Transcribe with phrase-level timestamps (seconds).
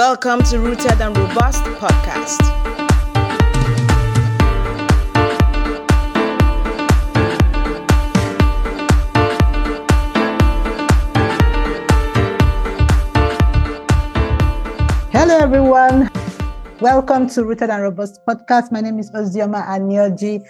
[0.00, 2.40] Welcome to Rooted and Robust podcast.
[15.12, 16.10] Hello, everyone.
[16.80, 18.72] Welcome to Rooted and Robust podcast.
[18.72, 20.42] My name is Ozioma Anioji,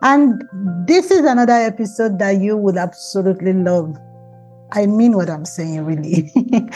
[0.00, 0.42] and
[0.86, 3.98] this is another episode that you would absolutely love.
[4.74, 6.32] I mean what I'm saying, really.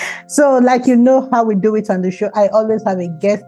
[0.29, 3.09] so, like you know how we do it on the show, I always have a
[3.09, 3.45] guest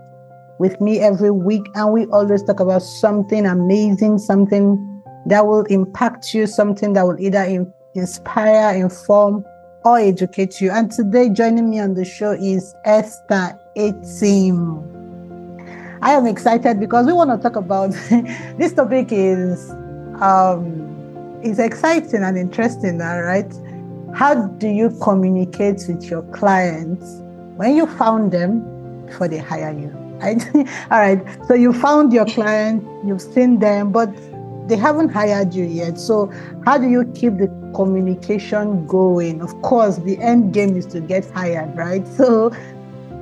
[0.59, 6.35] with me every week, and we always talk about something amazing, something that will impact
[6.35, 9.45] you, something that will either in- inspire, inform,
[9.85, 10.71] or educate you.
[10.71, 14.87] And today, joining me on the show is Esther Etim.
[16.03, 17.93] I am excited because we want to talk about
[18.59, 19.71] this topic is
[20.21, 20.89] um
[21.43, 23.51] is exciting and interesting, all right?
[24.15, 27.23] How do you communicate with your clients
[27.57, 29.97] when you found them before they hire you?
[30.21, 30.47] Right?
[30.91, 31.47] all right.
[31.49, 34.15] So you found your client, you've seen them, but
[34.69, 35.99] they haven't hired you yet.
[35.99, 36.31] So
[36.67, 39.41] how do you keep the communication going?
[39.41, 42.07] Of course, the end game is to get hired, right?
[42.07, 42.51] So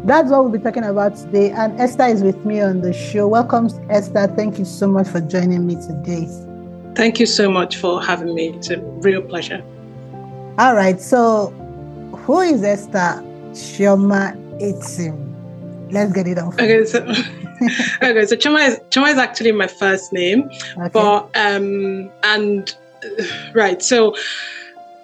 [0.05, 1.51] that's what we'll be talking about today.
[1.53, 3.29] And Esther is with me on the show.
[3.29, 4.27] Welcome, Esther.
[4.37, 6.27] Thank you so much for joining me today.
[6.95, 8.49] Thank you so much for having me.
[8.55, 9.65] It's a real pleasure.
[10.59, 11.01] All right.
[11.01, 11.51] So,
[12.25, 15.25] who is Esther Chioma Etim?
[15.93, 16.53] Let's get it on.
[16.55, 16.99] Okay, so
[18.03, 20.89] okay, so Chioma is Chioma is actually my first name, Okay.
[20.93, 22.75] but um and
[23.55, 24.15] right, so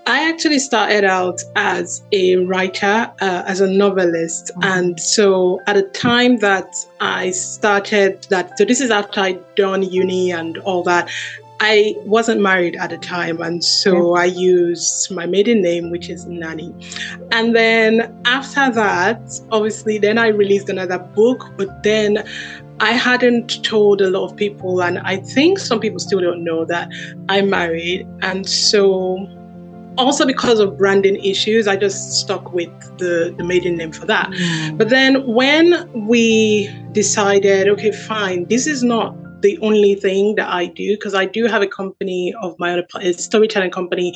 [0.06, 4.64] I actually started out as a writer, uh, as a novelist, Mhm.
[4.77, 6.69] and so at the time that
[7.00, 11.08] I started that, so this is after I'd done uni and all that.
[11.60, 16.27] I wasn't married at the time, and so I used my maiden name, which is
[16.27, 16.74] Nani.
[17.30, 22.27] And then after that, obviously, then I released another book, but then
[22.80, 26.64] I hadn't told a lot of people, and I think some people still don't know
[26.64, 26.92] that
[27.28, 28.06] I'm married.
[28.22, 29.28] And so,
[29.97, 34.28] also because of branding issues, I just stuck with the, the maiden name for that.
[34.28, 34.76] Mm.
[34.76, 39.14] But then when we decided, okay, fine, this is not
[39.44, 42.82] the only thing that I do because I do have a company of my own,
[43.00, 44.15] a storytelling company.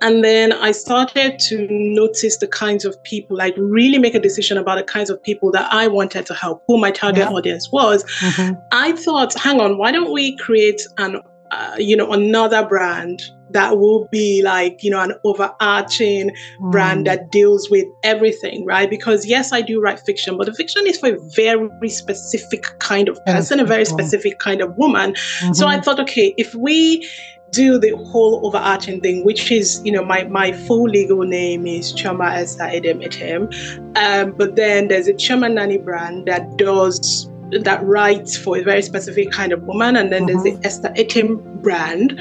[0.00, 4.56] And then I started to notice the kinds of people, like really make a decision
[4.56, 7.36] about the kinds of people that I wanted to help, who my target Yeah.
[7.36, 8.04] audience was.
[8.20, 8.56] Mhm.
[8.72, 13.78] I thought, hang on, why don't we create an, uh, you know, another brand that
[13.78, 16.30] will be like, you know, an overarching
[16.70, 17.04] brand Mm.
[17.06, 18.88] that deals with everything, right?
[18.90, 23.08] Because yes, I do write fiction, but the fiction is for a very specific kind
[23.08, 25.14] of person, a very specific kind of woman.
[25.52, 25.84] So I Mhm.
[25.84, 27.06] thought, okay, if we
[27.50, 31.94] do the whole overarching thing, which is, you know, my, my full legal name is
[31.94, 33.48] Chioma Esther Edem Etim.
[33.96, 37.26] Um, but then there's a Chioma Nani brand that does
[37.62, 41.40] that writes for a very specific kind of woman, and then there's the Esther Etim
[41.62, 42.12] brand,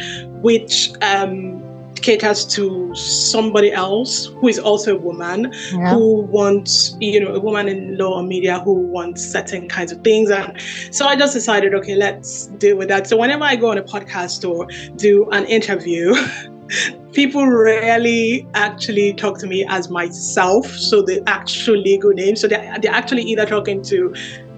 [0.41, 1.63] which um,
[2.01, 5.93] caters to somebody else who is also a woman yeah.
[5.93, 10.01] who wants, you know, a woman in law or media who wants certain kinds of
[10.03, 10.29] things.
[10.29, 10.61] And
[10.91, 13.07] so I just decided, okay, let's deal with that.
[13.07, 16.15] So whenever I go on a podcast or do an interview,
[17.13, 20.67] people rarely actually talk to me as myself.
[20.67, 22.35] So the actual legal name.
[22.35, 24.13] So they're, they're actually either talking to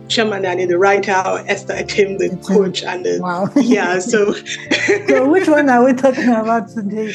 [0.09, 1.14] Chioma Nani, the writer,
[1.47, 3.47] Esther Etim, the coach, and the Wow.
[3.56, 4.00] yeah.
[4.00, 4.34] So
[5.08, 7.14] so which one are we talking about today?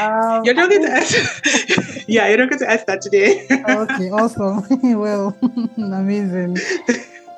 [0.00, 2.02] Um, you're talking to Esther.
[2.06, 3.46] yeah, you're talking to Esther today.
[3.50, 4.64] okay, awesome.
[4.98, 5.36] well,
[5.76, 6.56] amazing.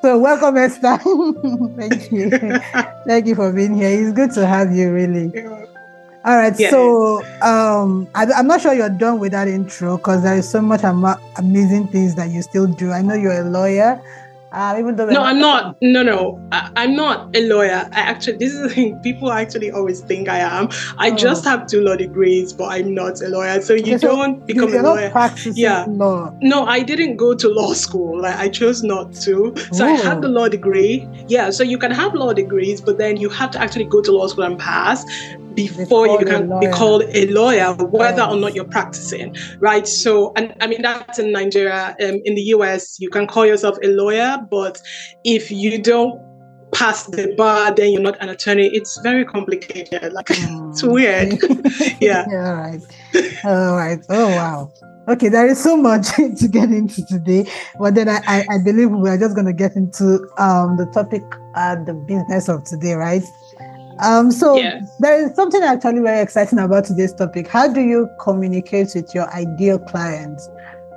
[0.02, 0.98] So welcome, Esther.
[1.76, 2.30] Thank you.
[3.06, 3.88] Thank you for being here.
[3.88, 5.32] It's good to have you, really.
[6.24, 6.54] All right.
[6.54, 10.60] So um, I, I'm not sure you're done with that intro because there is so
[10.60, 12.92] much ama- amazing things that you still do.
[12.92, 14.00] I know you're a lawyer,
[14.52, 15.76] uh, even though No, I'm not.
[15.82, 17.88] No, no, I, I'm not a lawyer.
[17.92, 18.98] I actually, this is the thing.
[19.00, 20.68] People actually always think I am.
[20.98, 21.14] I Oh.
[21.16, 23.60] just have two law degrees, but I'm not a lawyer.
[23.60, 25.12] So you Okay, so don't become a lawyer.
[25.52, 25.84] Yeah.
[25.88, 26.32] law.
[26.40, 28.20] No, I didn't go to law school.
[28.22, 29.54] Like I chose not to.
[29.72, 29.96] So I Oh.
[30.02, 31.06] had the law degree.
[31.28, 31.50] Yeah.
[31.50, 34.26] So you can have law degrees, but then you have to actually go to law
[34.28, 35.04] school and pass
[35.66, 39.86] before you called a can be called a lawyer, whether or not you're practicing, right?
[39.86, 41.96] So, and I mean that's in Nigeria.
[42.00, 44.80] Um, in the US, you can call yourself a lawyer, but
[45.24, 46.20] if you don't
[46.72, 48.66] pass the bar, then you're not an attorney.
[48.72, 50.12] It's very complicated.
[50.12, 50.92] Like it's Mm.
[50.92, 51.38] weird.
[52.00, 52.24] Yeah.
[52.28, 52.80] All right.
[53.44, 53.98] All right.
[54.08, 54.72] Oh wow.
[55.08, 57.50] Okay, there is so much to get into today,
[57.80, 60.84] but then I, I, I believe we are just going to get into um, the
[60.92, 61.22] topic,
[61.54, 63.22] uh, the business of today, right?
[64.00, 64.80] Um, so Yeah.
[65.00, 67.48] there is something actually very exciting about today's topic.
[67.48, 70.48] How do you communicate with your ideal clients?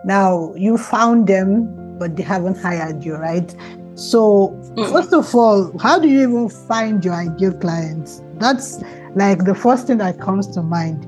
[0.06, 3.54] Now you found them, but they haven't hired you, right?
[3.96, 4.90] So, Mm.
[4.90, 8.22] first of all, how do you even find your ideal clients?
[8.40, 8.80] That's
[9.16, 11.06] like the first thing that comes to mind.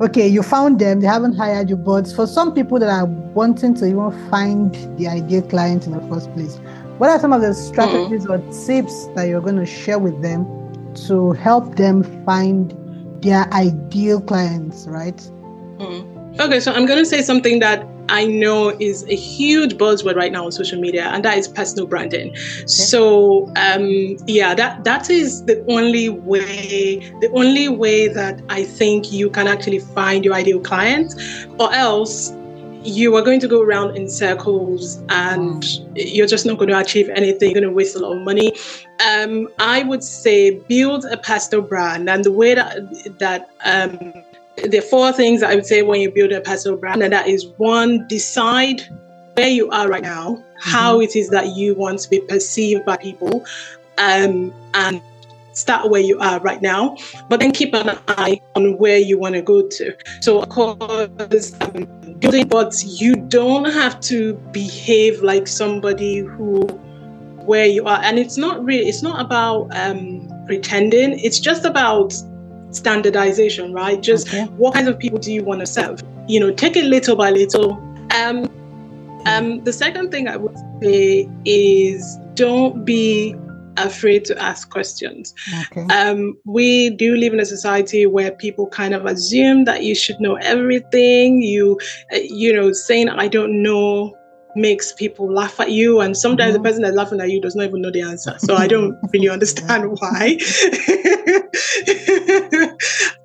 [0.00, 3.74] Okay, you found them, they haven't hired you, but for some people that are wanting
[3.74, 6.58] to even find the ideal client in the first place,
[6.98, 10.46] what are some of the strategies or tips that you're going to share with them
[11.06, 12.74] to help them find
[13.22, 15.16] their ideal clients, right?
[15.78, 16.40] Mm.
[16.40, 20.32] Okay, so I'm going to say something that I know is a huge buzzword right
[20.32, 22.36] now on social media, and that is personal branding.
[22.66, 29.12] So, um, yeah, that that is the only way, the only way that I think
[29.12, 31.14] you can actually find your ideal client,
[31.58, 32.32] or else
[32.84, 35.64] you are going to go around in circles and
[35.94, 37.50] you're just not going to achieve anything.
[37.50, 38.52] You're going to waste a lot of money.
[39.06, 44.12] Um, I would say build a personal brand, and the way that that um,
[44.62, 47.46] are four things I would say when you build a personal brand, and that is
[47.56, 48.82] one, decide
[49.34, 52.96] where you are right now, how it is that you want to be perceived by
[52.96, 53.44] people,
[53.98, 55.00] um, and
[55.52, 56.96] start where you are right now,
[57.28, 59.94] but then keep an eye on where you want to go to.
[60.20, 66.62] So, of course, um, building, but you don't have to behave like somebody who
[67.44, 68.88] where you are, and it's not really.
[68.88, 71.18] It's not about um, pretending.
[71.18, 72.14] It's just about
[72.70, 74.00] standardization, right?
[74.00, 74.44] Just Okay.
[74.56, 76.02] what kinds of people do you want to serve?
[76.28, 77.72] You know, take it little by little.
[78.14, 78.48] Um,
[79.26, 83.34] um, the second thing I would say is don't be
[83.76, 85.34] afraid to ask questions.
[85.66, 85.86] Okay.
[85.94, 90.20] Um, we do live in a society where people kind of assume that you should
[90.20, 91.42] know everything.
[91.42, 91.78] You,
[92.12, 94.16] uh, you know, saying I don't know
[94.54, 96.58] makes people laugh at you, and sometimes Mhm.
[96.58, 98.34] the person that's laughing at you does not even know the answer.
[98.38, 100.36] So I don't really understand why.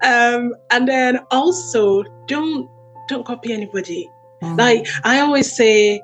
[0.03, 2.69] um, and then also don't
[3.09, 4.09] don't copy anybody.
[4.43, 4.57] Mhm.
[4.57, 6.01] Like I always say,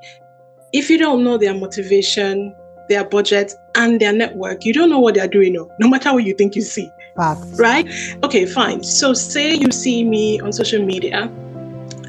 [0.74, 2.54] if you don't know their motivation,
[2.90, 5.54] their budget, and their network, you don't know what they're doing.
[5.54, 7.60] No, no matter what you think you see, Facts.
[7.60, 7.88] right?
[8.24, 8.84] Okay, fine.
[8.84, 11.32] So say you see me on social media.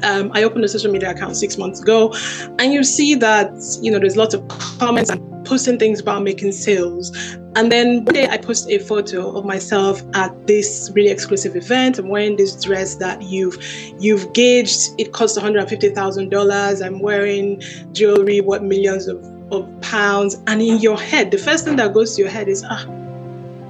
[0.03, 2.13] Um, I opened a social media account six months ago,
[2.59, 3.51] and you see that
[3.81, 4.47] you know there's lots of
[4.79, 7.15] comments and posting things about making sales.
[7.55, 11.97] And then one day I post a photo of myself at this really exclusive event.
[11.97, 13.57] I'm wearing this dress that you've
[13.97, 14.89] you've gauged.
[14.97, 16.85] It costs $150,000.
[16.85, 17.61] I'm wearing
[17.93, 20.37] jewelry, worth millions of, of pounds.
[20.47, 22.85] And in your head, the first thing that goes to your head is, ah,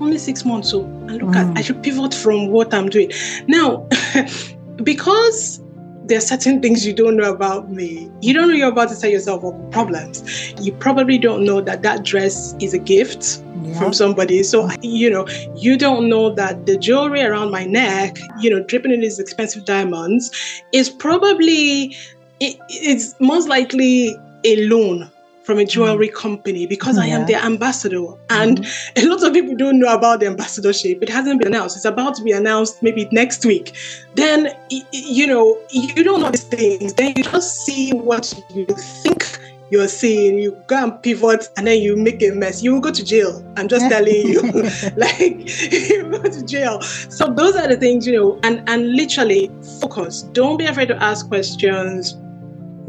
[0.01, 0.69] only six months.
[0.69, 1.51] So, and look Mm.
[1.51, 3.11] at, I should pivot from what I'm doing.
[3.47, 3.87] Now,
[4.83, 5.61] because
[6.07, 8.09] there are certain things you don't know about me.
[8.21, 10.23] You don't know you're about to tell yourself of problems.
[10.61, 13.79] You probably don't know that that dress is a gift Yeah.
[13.79, 14.43] from somebody.
[14.43, 15.25] So, you know,
[15.55, 19.65] you don't know that the jewelry around my neck, you know, dripping in these expensive
[19.65, 20.29] diamonds,
[20.73, 21.95] is probably,
[22.39, 25.09] it, it's most likely a loan
[25.45, 25.69] from a mm.
[25.69, 27.97] jewelry company because I am their ambassador.
[27.97, 28.17] Mm.
[28.29, 31.01] And a lot of people don't know about the ambassadorship.
[31.03, 31.75] It hasn't been announced.
[31.77, 33.77] It's about to be announced maybe next week.
[34.15, 36.95] Then, you know, you don't know these things.
[36.95, 39.39] Then you just see what you think
[39.69, 40.39] you're seeing.
[40.39, 42.63] You go and pivot and then you make a mess.
[42.63, 43.45] You will go to jail.
[43.55, 44.41] I'm just telling you.
[44.97, 46.81] like, you go to jail.
[46.81, 50.23] So those are the things, you know, and, and literally focus.
[50.23, 52.17] Don't be afraid to ask questions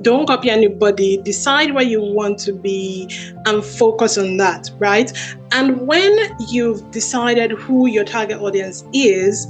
[0.02, 1.16] don't copy anybody.
[1.18, 3.08] Decide where you want to be
[3.46, 5.12] and focus on that right?
[5.52, 6.16] And when
[6.48, 9.46] you've decided who your target audience is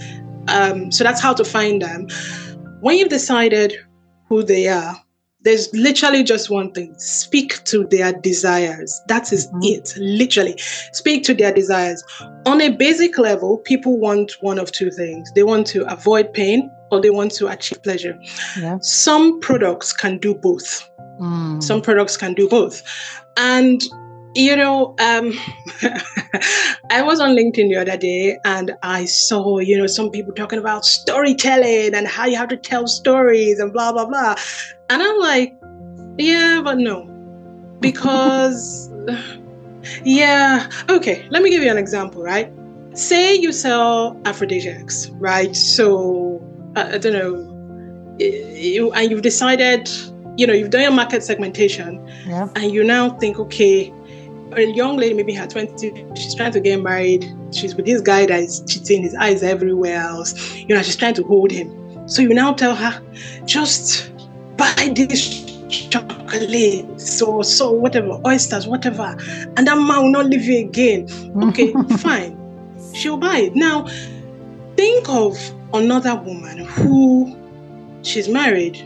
[0.49, 2.09] um, so that's how to find them.
[2.81, 3.77] When you've decided
[4.29, 5.01] who they are
[5.47, 6.93] there's literally just one thing.
[6.99, 9.01] Speak to their desires.
[9.07, 9.61] That is Mhm.
[9.65, 10.57] it literally.
[10.93, 12.03] Speak to their desires.
[12.47, 15.31] On a basic level people want one of two things.
[15.35, 18.19] They want to avoid pain or they want to achieve pleasure.
[18.61, 18.79] Yeah.
[18.81, 20.89] some products can do both.
[21.21, 21.63] Mm.
[21.63, 22.83] some products can do both.
[23.39, 23.81] And
[24.37, 25.33] you know um
[26.91, 30.59] i was on linkedin the other day and i saw you know some people talking
[30.59, 34.35] about storytelling and how you have to tell stories and blah blah blah.
[34.91, 35.57] And i'm like
[36.19, 37.13] yeah but no.
[37.81, 38.91] Because
[40.05, 42.53] yeah okay let me give you an example right?
[42.95, 45.55] Say you sell aphrodisiacs right?
[45.57, 46.43] So
[46.77, 47.53] uh, i don't know
[48.19, 49.89] you, and you've decided
[50.37, 52.49] you know you've done your market segmentation Yeah.
[52.57, 53.93] and you now think okay
[54.57, 57.31] a young lady maybe her 20 she's trying to get married.
[57.53, 60.55] She's with this guy that is cheating his eyes everywhere else.
[60.57, 62.09] You know she's trying to hold him.
[62.09, 63.03] So you now tell her
[63.45, 64.13] just
[64.57, 69.17] buy this chocolates or so whatever oysters whatever
[69.57, 71.09] and that man will not leave you again.
[71.45, 72.39] Okay fine.
[72.95, 73.55] She'll buy it.
[73.55, 73.87] Now
[74.77, 75.37] think of
[75.75, 77.37] another woman who
[78.03, 78.83] she's married.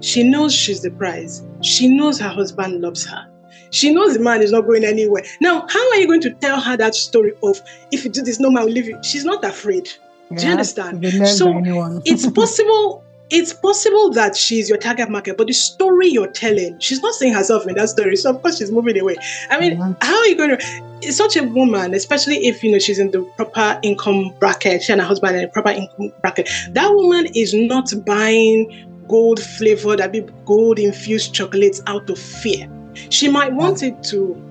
[0.00, 1.44] She knows she's the prize.
[1.60, 3.28] She knows her husband loves her
[3.70, 5.22] She knows the man is not going anywhere.
[5.40, 7.60] Now, how are you going to tell her that story of
[7.90, 8.98] if you do this, no man will leave you?
[9.02, 9.88] She's not afraid.
[10.30, 11.28] Yeah, do you understand?
[11.28, 11.62] So
[12.04, 13.04] it's possible.
[13.30, 17.34] It's possible that she's your target market, but the story you're telling, she's not seeing
[17.34, 18.16] herself in that story.
[18.16, 19.16] So of course she's moving away.
[19.50, 19.92] I mean, yeah.
[20.00, 21.12] how are you going to?
[21.12, 25.00] Such a woman, especially if you know she's in the proper income bracket, she and
[25.02, 26.48] her husband in a proper income bracket.
[26.70, 32.68] That woman is not buying gold flavored, that be gold infused chocolates out of fear.
[33.10, 34.44] She might want it to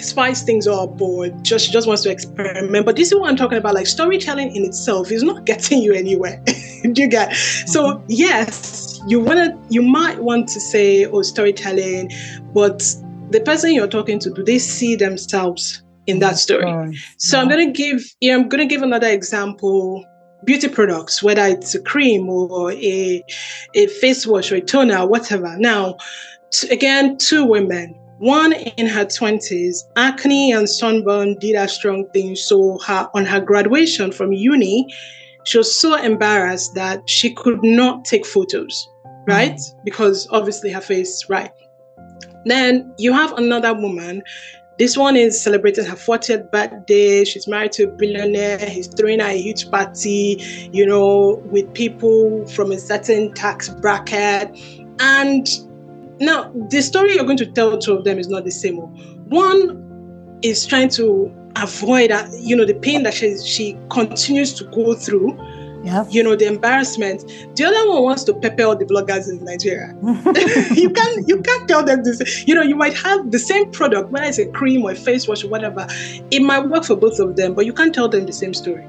[0.00, 2.84] spice things up or just she just wants to experiment.
[2.84, 3.74] But this is what I'm talking about.
[3.74, 6.42] Like storytelling in itself is not getting you anywhere.
[6.82, 7.30] Do you get?
[7.30, 7.66] Mm-hmm.
[7.68, 12.10] So yes, you wanna you might want to say oh storytelling,
[12.52, 12.82] but
[13.30, 16.96] the person you're talking to, do they see themselves in that story?
[17.18, 17.42] So yeah.
[17.42, 20.04] I'm gonna give yeah, I'm gonna give another example
[20.44, 23.24] beauty products, whether it's a cream or a,
[23.74, 25.56] a face wash or a toner, whatever.
[25.58, 25.96] Now,
[26.64, 32.36] again, two women, one in her 20s, acne and sunburn did a strong thing.
[32.36, 34.86] So her on her graduation from uni,
[35.44, 38.88] she was so embarrassed that she could not take photos,
[39.26, 39.54] right?
[39.54, 39.84] Mm-hmm.
[39.84, 41.50] Because obviously her face, right?
[42.46, 44.22] Then you have another woman
[44.76, 47.24] this one is celebrating her 40th birthday.
[47.24, 48.58] She's married to a billionaire.
[48.58, 50.42] He's throwing a huge party,
[50.72, 54.58] you know, with people from a certain tax bracket.
[54.98, 55.48] And
[56.20, 58.78] now, the story you're going to tell two of them is not the same.
[58.78, 58.86] Oh.
[59.28, 64.94] One is trying to avoid, you know, the pain that she, she continues to go
[64.94, 65.36] through
[65.84, 66.04] yeah.
[66.08, 67.24] you know, the embarrassment.
[67.56, 69.94] The other one wants to pepper all the bloggers in Nigeria.
[70.74, 72.46] you can't you can't tell them this.
[72.46, 75.28] You know, you might have the same product, whether it's a cream or a face
[75.28, 75.86] wash or whatever.
[76.30, 78.84] It might work for both of them, but you can't tell them the same story.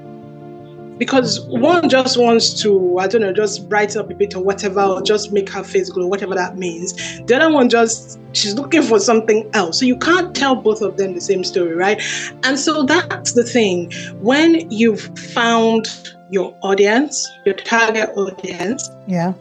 [0.98, 4.80] Because one just wants to, I don't know, just brighten up a bit or whatever,
[4.80, 6.94] or just make her face glow, whatever that means.
[7.26, 9.78] The other one just, she's looking for something else.
[9.78, 12.00] So you can't tell both of them the same story, right?
[12.44, 13.92] And so that's the thing.
[14.20, 18.90] When you've found your audience, your target audience.
[19.06, 19.34] Yeah.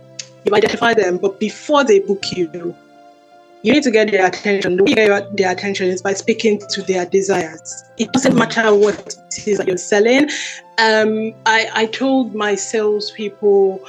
[0.43, 2.75] You identify them, but before they book you,
[3.65, 4.77] you need to get their attention.
[4.77, 7.83] The way you get their attention is by speaking to their desires.
[7.97, 10.29] It doesn't matter what it is that you're selling.
[10.77, 13.83] Um, I, I told my salespeople,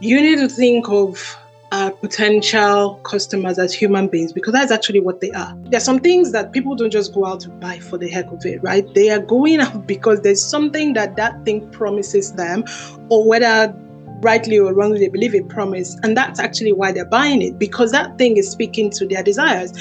[0.00, 1.38] you need to think of
[1.72, 5.54] uh, potential customers as human beings because that's actually what they are.
[5.62, 8.30] There are some things that people don't just go out to buy for the heck
[8.30, 8.86] of it, right?
[8.94, 12.64] They are going out because there's something that that thing promises them,
[13.08, 13.74] or whether
[14.20, 17.92] rightly or wrongly they believe it promise, and that's actually why they're buying it because
[17.92, 19.72] that thing is speaking to their desires.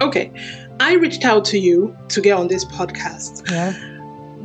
[0.00, 0.30] Okay,
[0.80, 3.50] I reached out to you to get on this podcast.
[3.50, 3.72] Yeah.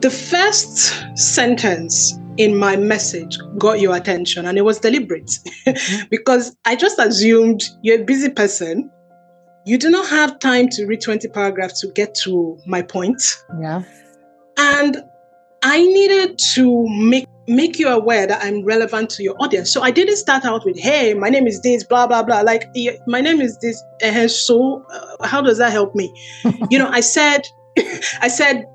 [0.01, 5.27] The first sentence in my message got your attention and it was deliberate
[5.65, 6.05] mm-hmm.
[6.09, 8.89] because I just assumed you're a busy person.
[9.65, 13.21] You do not have time to read 20 paragraphs to get to my point.
[13.59, 13.83] Yeah.
[14.57, 15.03] And
[15.63, 19.71] I needed to make make you aware that I'm relevant to your audience.
[19.71, 22.69] So I didn't start out with, "Hey, my name is this, blah blah blah." Like,
[23.07, 23.83] my name is this.
[24.03, 26.13] Uh, so, uh, how does that help me?
[26.69, 27.47] you know, I said,
[28.21, 28.65] I said,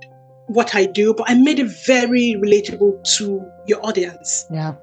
[0.46, 4.46] what I do, but I made it very relatable to your audience.
[4.50, 4.74] Yeah.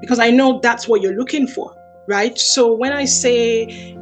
[0.00, 1.74] Because I know that's what you're looking for,
[2.08, 2.36] right?
[2.38, 3.96] So when I say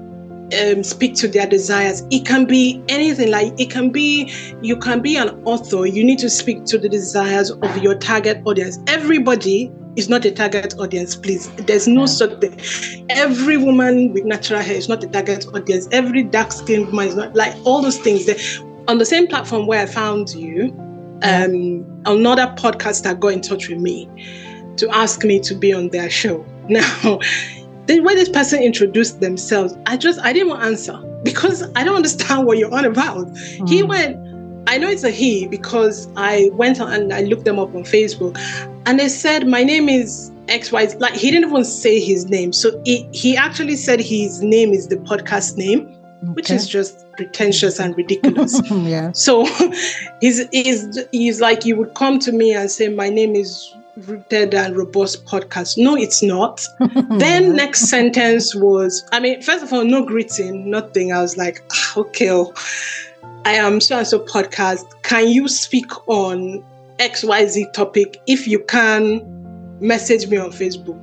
[0.61, 3.31] um, speak to their desires, it can be anything.
[3.31, 5.87] Like it can be, you can be an author.
[5.87, 8.79] You need to speak to the desires of your target audience.
[8.87, 11.51] Everybody is not a target audience, please.
[11.57, 13.07] There's no such thing.
[13.11, 15.89] Every woman with natural hair is not a target audience.
[15.93, 18.29] Every dark skinned woman is not like all those things.
[18.89, 20.75] On the same platform where I found you,
[21.23, 24.09] um, another podcaster got in touch with me
[24.77, 26.45] to ask me to be on their show.
[26.69, 27.19] Now,
[27.99, 31.85] the way this person introduced themselves, I just I didn't want to answer because I
[31.85, 33.27] don't understand what you're on about.
[33.27, 33.69] Mm.
[33.69, 34.17] He went,
[34.69, 38.39] I know it's a he because I went and I looked them up on Facebook,
[38.87, 41.01] and they said my name is XY.
[41.01, 44.89] Like he didn't even say his name, so he, he actually said his name is
[44.89, 45.89] the podcast name,
[46.23, 46.33] okay.
[46.33, 48.61] which is just pretentious and ridiculous.
[48.71, 49.13] yeah.
[49.13, 49.47] So
[50.21, 54.55] he's, he's, he's like, you would come to me and say, my name is Rooted
[54.55, 55.77] and Robust Podcast.
[55.77, 56.67] No, it's not.
[57.11, 61.13] then next sentence was, I mean, first of all, no greeting, nothing.
[61.13, 62.53] I was like, ah, okay, oh,
[63.45, 64.85] I am so and so podcast.
[65.03, 66.65] Can you speak on
[66.99, 68.21] XYZ topic?
[68.27, 69.21] If you can,
[69.81, 71.01] message me on Facebook.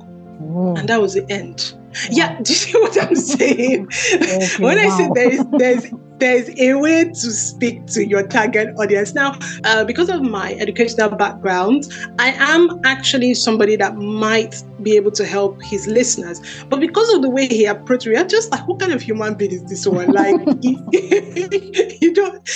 [0.78, 1.74] And that was the end.
[2.10, 3.88] Yeah, do you see what I'm saying?
[4.14, 8.74] Okay, when I say there is there's there's a way to speak to your target
[8.78, 9.14] audience.
[9.14, 15.10] Now, uh, because of my educational background, I am actually somebody that might be able
[15.12, 16.40] to help his listeners.
[16.68, 19.34] But because of the way he approached me, I'm just like, what kind of human
[19.34, 20.12] being is this one?
[20.12, 22.48] Like, you, don't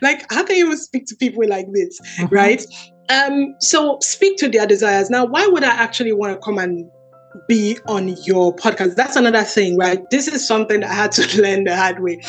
[0.00, 0.32] like.
[0.32, 2.30] How can you even speak to people like this, Mhm.
[2.30, 2.64] right?
[3.08, 5.10] Um, so speak to their desires.
[5.10, 6.88] Now, why would I actually want to come and
[7.48, 8.94] be on your podcast?
[8.96, 9.98] That's another thing, right?
[10.10, 12.20] This is something I had to learn the hard way.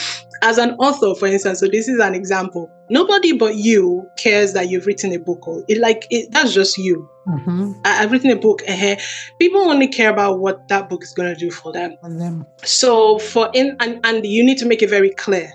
[0.42, 2.70] As an author, for instance, so this is an example.
[2.90, 5.48] Nobody but you cares that you've written a book.
[5.48, 7.10] Or it like it, that's just you.
[7.28, 7.80] Mhm.
[7.86, 8.62] I, I've written a book.
[8.66, 8.98] eh,
[9.40, 11.96] People only care about what that book is going to do for them.
[12.04, 12.46] Them.
[12.64, 15.50] So for in and, and you need to make it very clear.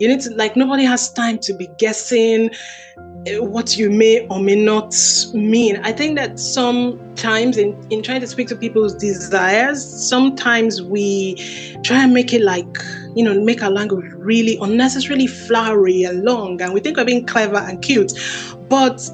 [0.00, 2.50] You need to like nobody has time to be guessing
[3.26, 4.92] eh, what you may or may not
[5.32, 5.76] mean.
[5.84, 6.40] I think that
[7.16, 11.36] sometimes in, in trying to speak to people's desires, sometimes we
[11.84, 12.78] try and make it like,
[13.14, 16.60] you know, make our language really unnecessarily flowery and long.
[16.62, 18.12] And we think we're being clever and cute.
[18.68, 19.08] But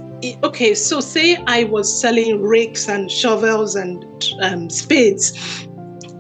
[0.45, 4.05] okay, so say I was selling rakes and shovels and
[4.43, 5.33] um, spades.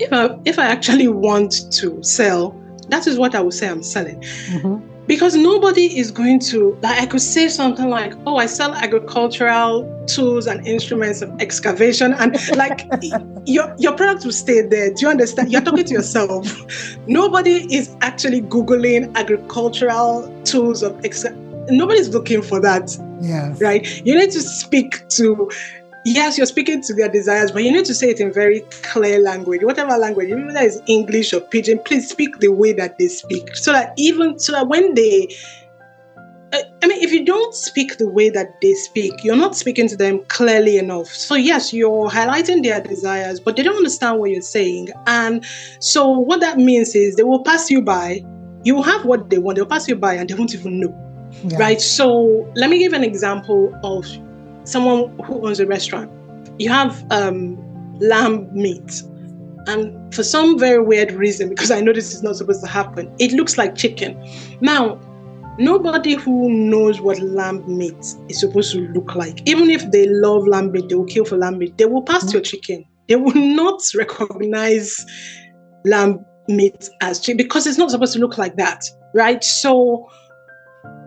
[0.00, 3.82] If I, if I actually want to sell, that is what I would say I'm
[3.82, 4.82] selling Mhm.
[5.08, 9.82] Because nobody is going to like i could say something like oh i sell agricultural
[10.06, 12.86] tools and instruments of excavation and like
[13.44, 14.92] your your product will stay there.
[14.92, 15.52] Do you understand?
[15.52, 16.46] You're talking to yourself.
[17.06, 22.96] Nobody is actually googling agricultural tools of excavation nobody's looking for that.
[23.20, 23.84] Yeah right?
[24.06, 25.50] You need to speak to
[26.04, 29.18] yes you're speaking to their desires but you need to say it in very clear
[29.20, 33.08] language whatever language even whether it's english or pidgin please speak the way that they
[33.08, 35.28] speak so that even so that when they
[36.52, 39.86] I I mean, if you don't speak the way that they speak, you're not speaking
[39.88, 41.08] to them clearly enough.
[41.08, 44.88] So, yes, you're highlighting their desires, but they don't understand what you're saying.
[45.06, 45.44] And
[45.80, 48.24] so, what that means is they will pass you by.
[48.64, 50.94] You will have what they want, they'll pass you by and they won't even know
[51.44, 51.58] Yeah.
[51.58, 51.80] right?
[51.80, 54.04] So let me give an example of
[54.68, 56.10] someone who owns a restaurant.
[56.58, 57.56] You have um,
[58.00, 59.02] lamb meat,
[59.66, 63.12] and for some very weird reason, because I know this is not supposed to happen,
[63.18, 64.22] it looks like chicken.
[64.60, 65.00] Now,
[65.58, 67.98] nobody who knows what lamb meat
[68.28, 71.36] is supposed to look like, even if they love lamb meat, they will kill for
[71.36, 71.76] lamb meat.
[71.78, 72.84] They will pass your chicken.
[73.08, 75.04] They will not recognize
[75.84, 79.42] lamb meat as chicken because it's not supposed to look like that, right?
[79.42, 80.08] So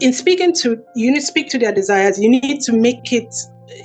[0.02, 3.34] in speaking to you need to speak to their desires you need to make it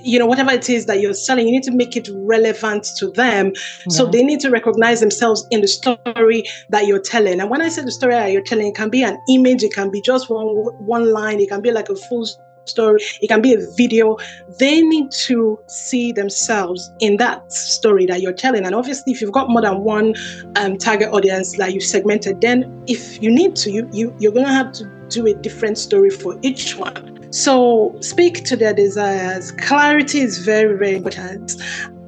[0.02, 3.10] you know whatever it is that you're selling you need to make it relevant to
[3.12, 3.52] them.
[3.88, 7.40] So they need to recognize themselves in the story that you're telling.
[7.40, 9.72] And when i say the story that you're telling it can be an image it
[9.72, 12.26] can be just one one line it can be like a full
[12.64, 14.16] story it can be a video.
[14.58, 18.64] They need to see themselves in that story that you're telling.
[18.64, 20.14] And obviously if you've got more than one
[20.56, 24.46] um, target audience that you've segmented then if you need to you, you you're going
[24.46, 29.52] to have to do a different story for each one so speak to their desires.
[29.52, 31.54] Clarity is very very important.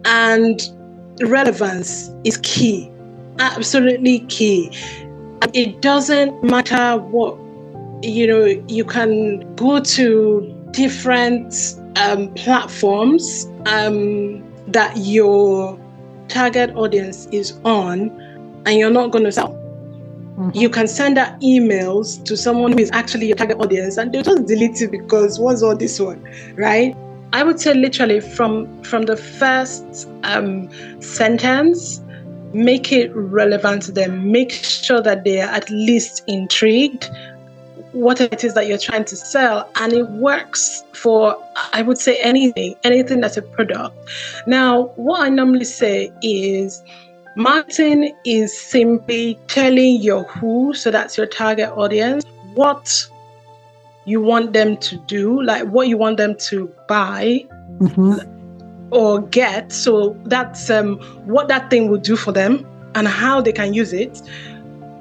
[0.04, 0.61] And
[1.22, 2.90] relevance is key.
[3.38, 4.72] Absolutely key.
[5.52, 7.37] It doesn't matter what
[8.02, 11.54] you know you can go to different
[11.96, 15.78] um, platforms um, that your
[16.28, 18.11] target audience is on
[18.66, 19.54] and you're not going to sell
[20.38, 20.55] Mhm.
[20.55, 24.22] you can send out emails to someone who is actually your target audience and they'll
[24.22, 26.22] just delete it because what's all this one
[26.55, 26.96] right
[27.33, 30.68] i would say literally from from the first um,
[31.03, 32.01] sentence
[32.53, 37.11] make it relevant to them make sure that they are at least intrigued
[37.92, 41.37] what it is that you're trying to sell and it works for
[41.72, 43.96] i would say anything anything that's a product
[44.46, 46.83] now what i normally say is
[47.38, 52.24] marketing is simply telling your who so that's your target audience
[52.55, 52.92] what
[54.05, 57.46] you want them to do like what you want them to buy
[57.81, 58.27] Mhm.
[58.90, 59.72] or get.
[59.72, 63.92] So that's um, what that thing will do for them and how they can use
[63.92, 64.20] it,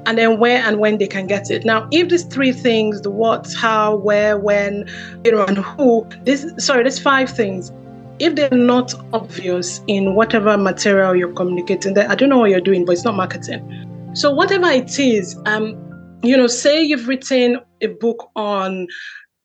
[0.06, 1.66] and then where and when they can get it.
[1.66, 4.86] Now, if these three things the what, how, where, when,
[5.24, 7.72] you know, and who this sorry, there's five things.
[8.20, 12.62] If they're not obvious in whatever material you're communicating, then I don't know what you're
[12.62, 14.12] doing, but it's not marketing.
[14.14, 15.76] So whatever it is, um,
[16.24, 18.88] you know, say you've written a book on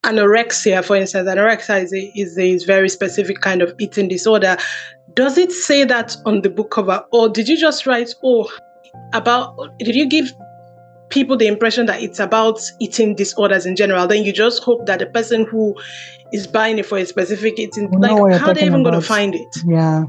[0.05, 4.57] anorexia, for instance, anorexia is a, is a very specific kind of eating disorder.
[5.15, 8.51] Does it say that on the book cover, or did you just write, oh,
[9.13, 10.33] about, did you give
[11.11, 14.07] people the impression that it's about eating disorders in general?
[14.07, 15.77] Then you just hope that the person who
[16.33, 18.83] is buying it for a specific eating, Will know what like, how are they even
[18.83, 19.57] going to find it?
[19.67, 20.05] Yeah.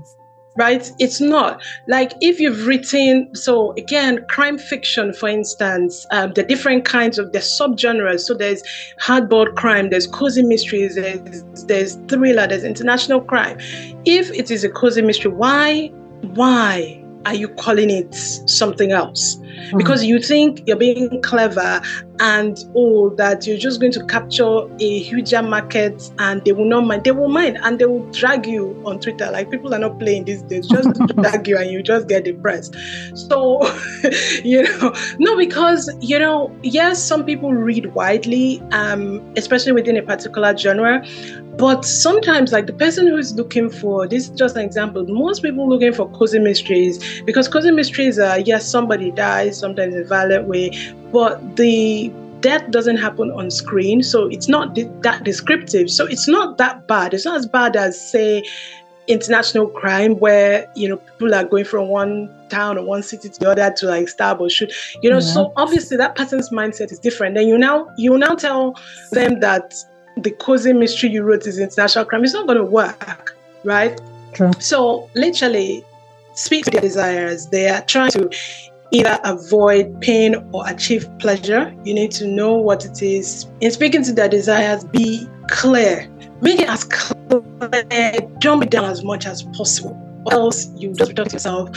[0.56, 0.92] right?
[1.00, 6.86] It's not like if you've written, so again, crime fiction, for instance, um, the different
[6.86, 8.22] kinds of the subgenres.
[8.22, 8.64] So there's
[9.02, 13.58] hardboiled crime, there's cozy mysteries, there's, there's thriller, there's international crime.
[14.06, 15.88] If it is a cozy mystery, why,
[16.34, 19.38] why are you calling it something else?
[19.38, 19.78] Mm.
[19.78, 21.82] Because you think you're being clever
[22.20, 26.86] and oh, that you're just going to capture a huger market and they will not
[26.86, 27.04] mind.
[27.04, 29.30] They will mind and they will drag you on Twitter.
[29.32, 32.76] Like people are not playing these days, just drag you and you just get depressed.
[33.16, 33.62] So,
[34.44, 40.04] you know, no, because, you know, yes, some people read widely, um, especially within a
[40.04, 41.06] particular genre.
[41.58, 45.06] But sometimes, like the person who is looking for this is just an example.
[45.08, 50.02] Most people looking for cozy mysteries because cozy mysteries are yes, somebody dies, sometimes in
[50.02, 50.72] a violent way,
[51.12, 52.03] but the
[52.44, 55.90] death doesn't happen on screen, so it's not that descriptive.
[55.90, 57.14] So it's not that bad.
[57.14, 58.44] It's not as bad as say
[59.08, 63.40] international crime where you know people are going from one town or one city to
[63.40, 65.34] the other to like stab or shoot you know yeah.
[65.34, 68.80] so obviously that person's mindset is different then you now you now tell
[69.12, 69.76] them that
[70.18, 74.00] the cozy mystery you wrote is international crime, it's not going to work, right?
[74.34, 74.52] True.
[74.60, 75.84] So literally,
[76.36, 77.48] speak to their desires.
[77.48, 78.30] They are trying to
[78.94, 81.76] either avoid pain or achieve pleasure.
[81.84, 83.48] You need to know what it is.
[83.60, 86.08] In speaking to their desires, be clear.
[86.42, 87.42] Make it as clear.
[87.92, 90.00] It down as much as possible.
[90.28, 91.70] Or else you just reduce yourself.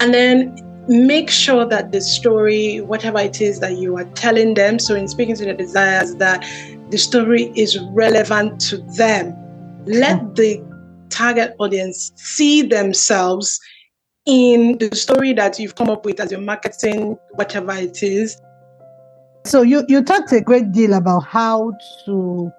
[0.00, 0.56] And then
[0.88, 5.06] make sure that the story, whatever it is that you are telling them, so in
[5.06, 6.44] speaking to their desires, that
[6.90, 9.36] the story is relevant to them.
[9.84, 10.36] Let mm.
[10.36, 10.74] the
[11.10, 13.60] target audience see themselves
[14.26, 18.40] in the story that you've come up with as your marketing, whatever it is.
[19.44, 21.72] So you, you talked a great deal about how
[22.06, 22.50] to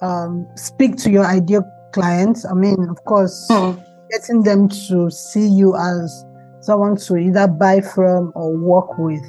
[0.00, 2.44] um, speak to your ideal clients.
[2.44, 3.84] I mean, of course, mm.
[4.10, 6.24] getting them to see you as
[6.60, 9.24] someone to either buy from or work with.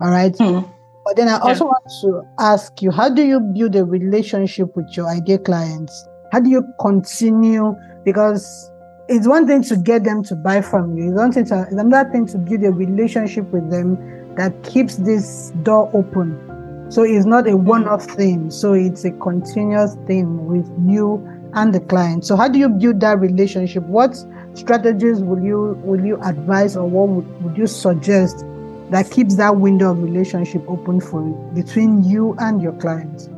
[0.00, 0.32] All right.
[0.32, 0.66] Mm.
[1.04, 1.72] But then I also yeah.
[1.72, 6.08] want to ask you, how do you build a relationship with your ideal clients?
[6.32, 7.74] How do you continue?
[8.04, 8.70] Because
[9.10, 11.08] it's one thing to get them to buy from you.
[11.08, 13.98] It's one thing to, it's another thing to build a relationship with them
[14.36, 16.86] that keeps this door open.
[16.90, 18.16] So it's not a one-off mm-hmm.
[18.16, 18.50] thing.
[18.50, 22.24] So it's a continuous thing with you and the client.
[22.24, 23.82] So how do you build that relationship?
[23.82, 24.16] What
[24.54, 28.44] strategies will you will you advise or what would, would you suggest
[28.90, 33.28] that keeps that window of relationship open for you, between you and your client?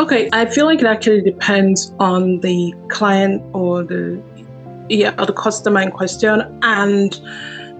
[0.00, 4.22] Okay, I feel like it actually depends on the client or the
[4.92, 7.20] yeah the customer in question and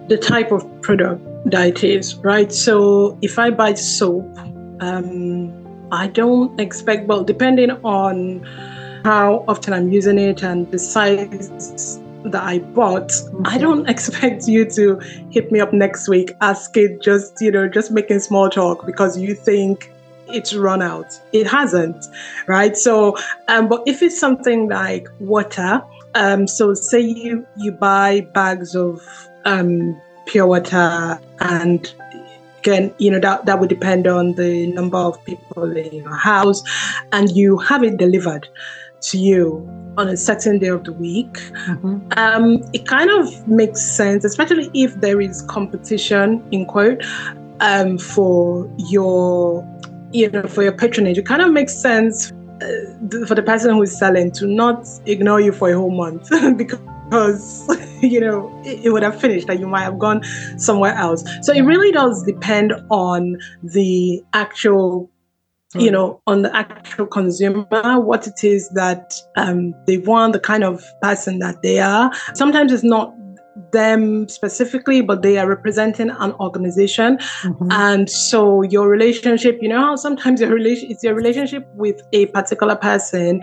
[0.07, 2.51] the type of product that it is, right?
[2.51, 4.25] So if I buy soap,
[4.79, 5.53] um,
[5.91, 8.43] I don't expect well depending on
[9.05, 13.43] how often I'm using it and the size that I bought, mm-hmm.
[13.45, 14.99] I don't expect you to
[15.29, 19.35] hit me up next week asking just, you know, just making small talk because you
[19.35, 19.92] think
[20.33, 21.19] it's run out.
[21.31, 22.05] It hasn't,
[22.47, 22.75] right?
[22.75, 23.17] So,
[23.47, 25.81] um, but if it's something like water,
[26.15, 29.01] um, so say you you buy bags of
[29.45, 31.93] um, pure water and
[32.59, 36.63] again, you know, that, that would depend on the number of people in your house
[37.11, 38.47] and you have it delivered
[39.01, 41.33] to you on a certain day of the week.
[41.67, 42.07] Mm-hmm.
[42.17, 47.03] Um, it kind of makes sense, especially if there is competition in quote
[47.59, 49.61] um, for your
[50.13, 51.17] you know for your patronage.
[51.17, 55.41] It kind of makes sense uh, for the person who is selling to not ignore
[55.41, 57.67] you for a whole month because
[58.01, 60.23] you know it, it, would have finished that you might have gone
[60.57, 65.09] somewhere else so it really does depend on the actual
[65.75, 67.65] you know, on the actual consumer,
[67.99, 72.11] what it is that um, they want, the kind of person that they are.
[72.33, 73.13] Sometimes it's not
[73.71, 77.17] them specifically, but they are representing an organization.
[77.17, 77.71] Mm-hmm.
[77.71, 82.27] And so your relationship, you know how sometimes your relation it's your relationship with a
[82.27, 83.41] particular person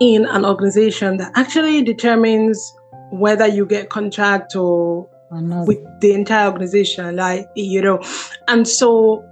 [0.00, 2.74] in an organization that actually determines
[3.10, 7.16] whether you get contract or with the entire organization.
[7.16, 8.00] Like, you know,
[8.48, 9.24] and so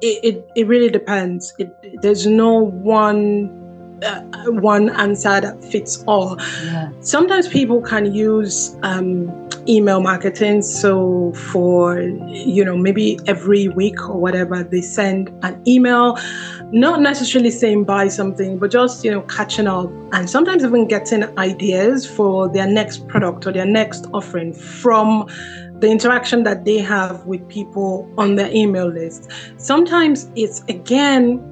[0.00, 1.54] it, it, it really depends.
[1.58, 1.70] It,
[2.02, 3.56] there's no one
[4.02, 6.38] uh, one answer that fits all.
[6.64, 6.90] Yeah.
[7.00, 10.62] Sometimes people can use um, email marketing.
[10.62, 16.18] So for you know maybe every week or whatever, they send an email,
[16.72, 21.22] not necessarily saying buy something, but just you know catching up and sometimes even getting
[21.38, 25.28] ideas for their next product or their next offering from
[25.80, 29.30] the interaction that they have with people on their email list.
[29.56, 31.42] Sometimes it's again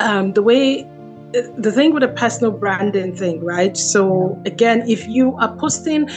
[0.00, 0.86] um, the way
[1.32, 3.76] the thing with a personal branding thing, right?
[3.76, 6.08] So again, if you are posting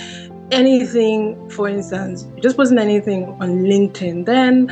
[0.51, 4.67] anything, for instance, just posting anything on LinkedIn, then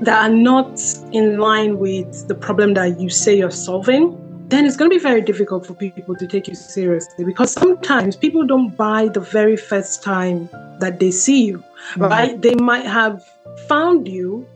[0.00, 0.80] that are not
[1.12, 4.16] in line with the problem that you say you're solving,
[4.48, 8.16] then it's going to be very difficult for people to take you seriously because sometimes
[8.16, 12.02] people don't buy the very first time that they see you, mm-hmm.
[12.02, 12.40] right?
[12.40, 13.24] They might have
[13.66, 14.46] found you,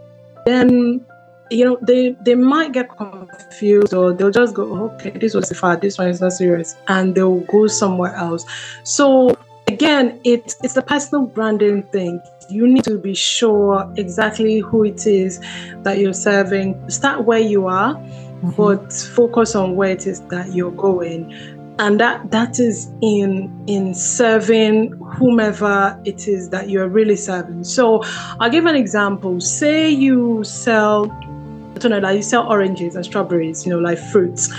[0.47, 1.05] then
[1.51, 5.77] you know they they might get confused or they'll just go okay this was far
[5.77, 8.47] this one is not serious and they'll go somewhere else
[8.85, 9.37] so
[9.73, 12.21] again it's it's a personal branding thing
[12.53, 15.41] you need to be sure exactly who it is
[15.83, 16.91] that you're serving.
[16.91, 18.51] Start where you are, mm-hmm.
[18.51, 21.33] but focus on where it is that you're going.
[21.79, 27.65] And that that is in in serving whomever it is that you're really serving.
[27.65, 28.03] So
[28.39, 29.41] I'll give an example.
[29.41, 33.99] Say you sell I don't know, like you sell oranges and strawberries, you know, like
[33.99, 34.53] fruits.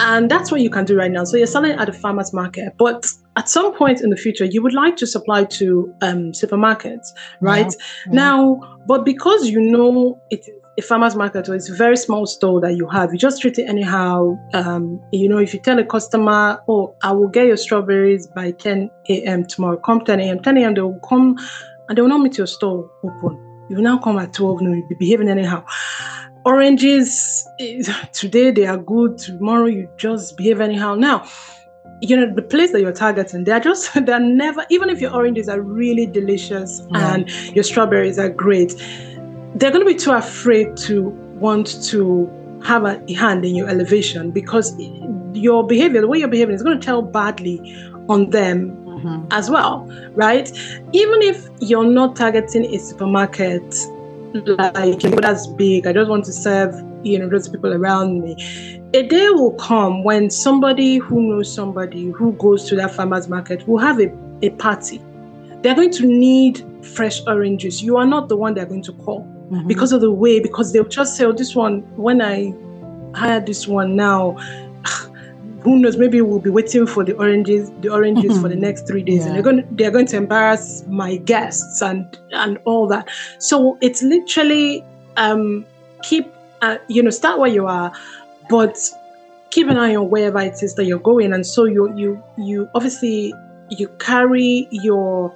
[0.00, 1.24] And that's what you can do right now.
[1.24, 4.62] So you're selling at a farmer's market, but at some point in the future, you
[4.62, 7.66] would like to supply to um, supermarkets, right?
[7.66, 8.12] Yeah, yeah.
[8.12, 12.26] Now, but because you know it is a farmer's market or it's a very small
[12.26, 14.38] store that you have, you just treat it anyhow.
[14.54, 18.52] Um, you know, if you tell a customer, oh, I will get your strawberries by
[18.52, 19.44] 10 a.m.
[19.44, 21.36] tomorrow, come 10 a.m., 10 a.m., they will come
[21.88, 23.44] and they will not meet your store open.
[23.68, 25.64] You will now come at 12 noon, you'll be behaving anyhow
[26.44, 27.46] oranges
[28.12, 31.26] today they are good tomorrow you just behave anyhow now
[32.00, 35.48] you know the place that you're targeting they're just they're never even if your oranges
[35.48, 37.14] are really delicious yeah.
[37.14, 38.74] and your strawberries are great
[39.54, 41.08] they're going to be too afraid to
[41.40, 42.30] want to
[42.64, 44.74] have a hand in your elevation because
[45.32, 47.58] your behavior the way you're behaving is going to tell badly
[48.08, 49.24] on them mm-hmm.
[49.30, 50.50] as well right
[50.92, 53.62] even if you're not targeting a supermarket
[54.34, 55.86] like that's big.
[55.86, 58.77] I just want to serve, you know, those people around me.
[58.94, 63.68] A day will come when somebody who knows somebody who goes to that farmer's market
[63.68, 65.02] will have a, a party.
[65.62, 67.82] They're going to need fresh oranges.
[67.82, 69.66] You are not the one they're going to call mm-hmm.
[69.66, 72.54] because of the way, because they'll just say, oh, this one, when I
[73.14, 74.32] hired this one now,
[75.60, 78.62] who knows maybe we'll be waiting for the oranges the oranges for the mm-hmm.
[78.62, 79.26] next three days yeah.
[79.26, 83.76] and they're going to, they're going to embarrass my guests and and all that so
[83.80, 84.84] it's literally
[85.16, 85.66] um
[86.02, 87.92] keep uh, you know start where you are
[88.48, 88.78] but
[89.50, 92.68] keep an eye on wherever it is that you're going and so you you you
[92.74, 93.32] obviously
[93.70, 95.34] you carry your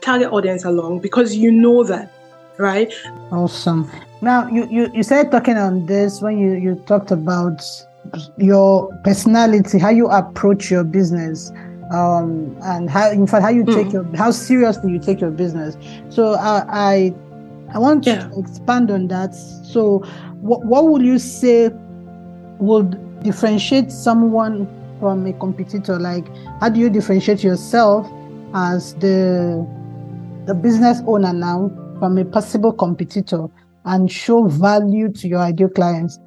[0.00, 2.10] target audience along because you know that
[2.58, 2.92] right
[3.32, 3.90] awesome
[4.22, 7.62] now you you, you started talking on this when you you talked about
[8.36, 11.50] your personality, how you approach your business,
[11.92, 13.92] um, and how, in fact, how you take mm.
[13.92, 15.76] your, how seriously you take your business.
[16.08, 17.14] So uh, I,
[17.72, 18.28] I want yeah.
[18.28, 19.34] to expand on that.
[19.34, 19.98] So,
[20.40, 21.70] what what would you say
[22.58, 24.66] would differentiate someone
[25.00, 25.98] from a competitor?
[25.98, 26.26] Like,
[26.60, 28.06] how do you differentiate yourself
[28.54, 29.66] as the
[30.46, 33.46] the business owner now from a possible competitor
[33.84, 36.20] and show value to your ideal clients?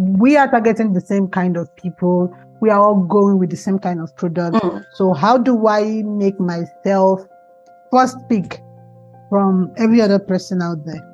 [0.00, 2.34] we are targeting the same kind of people.
[2.60, 4.56] We are all going with the same kind of product.
[4.56, 4.84] Mm.
[4.94, 7.26] So how do I make myself
[7.90, 8.62] first pick
[9.28, 11.06] from every other person out there?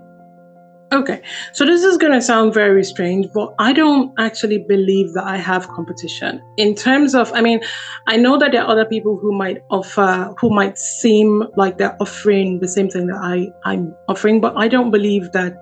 [0.92, 1.20] Okay,
[1.52, 5.36] so this is going to sound very strange, but I don't actually believe that I
[5.36, 6.40] have competition.
[6.58, 7.60] In terms of, I mean,
[8.06, 11.96] I know that there are other people who might offer, who might seem like they're
[12.00, 15.56] offering the same thing that I, I'm offering, but I don't believe that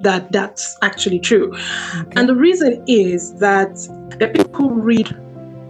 [0.00, 1.54] that that's actually true.
[2.00, 2.12] Okay.
[2.16, 3.74] And the reason is that
[4.18, 5.16] the people read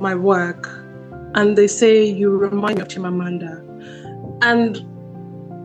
[0.00, 0.66] my work
[1.34, 3.62] and they say, You remind me of Chimamanda.
[4.42, 4.84] And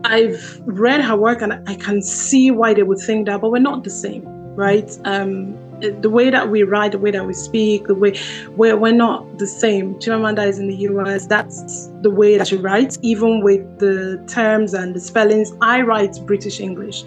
[0.04, 3.58] I've read her work and I can see why they would think that, but we're
[3.58, 4.90] not the same, right?
[5.04, 8.18] Um, the way that we write, the way that we speak, the way
[8.56, 9.94] we're, we're not the same.
[9.96, 14.74] Chimamanda is in the US, that's the way that she writes, even with the terms
[14.74, 15.52] and the spellings.
[15.60, 17.04] I write British English.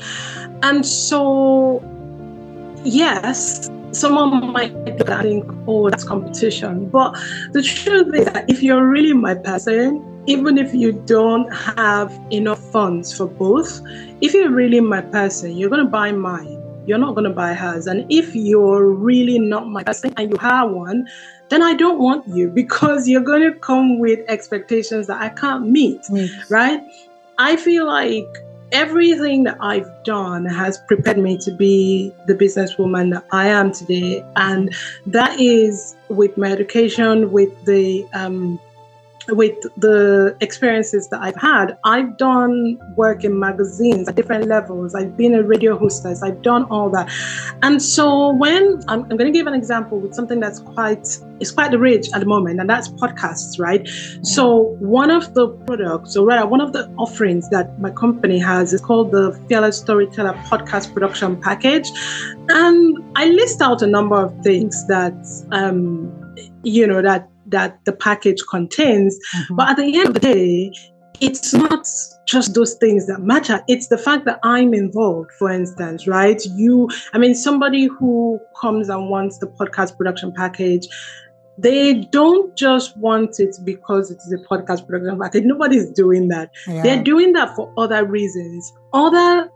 [0.64, 1.84] And so,
[2.84, 4.74] yes, someone might
[5.22, 6.90] think, oh, that's competition.
[6.90, 7.14] But
[7.52, 12.60] the truth is that if you're really my person, even if you don't have enough
[12.72, 13.82] funds for both,
[14.22, 17.54] if you're really my person, you're going to buy mine you're not going to buy
[17.54, 17.88] hers.
[17.88, 21.08] And if you're really not my person and you have one,
[21.50, 25.70] then I don't want you because you're going to come with expectations that I can't
[25.70, 26.02] meet,
[26.50, 26.82] right?
[27.38, 28.28] I feel like
[28.72, 34.26] everything that I've done has prepared me to be the businesswoman that I am today.
[34.36, 34.74] And
[35.08, 38.60] that is with my education, with the um,
[39.30, 44.96] with the experiences that I've had, I've done work in magazines at different levels.
[44.96, 46.22] I've been a radio hostess.
[46.22, 47.10] I've done all that,
[47.62, 51.08] and so when I'm, I'm going to give an example with something that's quite
[51.40, 53.88] it's quite the rage at the moment, and that's podcasts, right?
[54.24, 58.74] So one of the products, or rather one of the offerings that my company has
[58.74, 61.90] is called the Fearless Storyteller Podcast Production Package,
[62.50, 65.14] and I list out a number of things that
[65.52, 66.12] um,
[66.64, 69.18] you know that that the package contains.
[69.36, 69.56] Mm-hmm.
[69.56, 70.72] But at the end of the day,
[71.22, 71.88] it's not
[72.26, 73.64] just those things that matter.
[73.68, 76.42] It's the fact that I'm involved, for instance, right?
[76.56, 80.88] You, I mean, somebody who comes and wants the podcast production package,
[81.58, 85.44] they don't just want it because it is a podcast production package.
[85.46, 86.52] Nobody's doing that.
[86.68, 86.82] Yeah.
[86.82, 88.74] They're doing that for other reasons.
[88.92, 89.50] Other